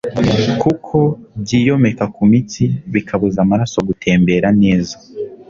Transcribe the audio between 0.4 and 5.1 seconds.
kuko byiyomeka mu mitsi bikabuza amaraso gutembera neza